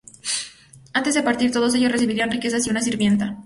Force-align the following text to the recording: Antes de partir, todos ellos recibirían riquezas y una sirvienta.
Antes 0.93 1.13
de 1.13 1.21
partir, 1.21 1.51
todos 1.51 1.75
ellos 1.75 1.91
recibirían 1.91 2.31
riquezas 2.31 2.65
y 2.65 2.71
una 2.71 2.81
sirvienta. 2.81 3.37